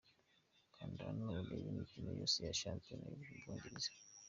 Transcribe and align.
Kanda 0.75 1.01
hano 1.07 1.21
urebe 1.27 1.55
imikino 1.71 2.09
yose 2.19 2.37
ya 2.47 2.53
Shampiyona 2.61 3.05
y’u 3.11 3.37
Bwongereza: 3.39 3.89